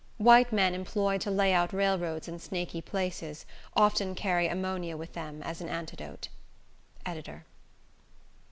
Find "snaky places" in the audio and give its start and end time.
2.39-3.45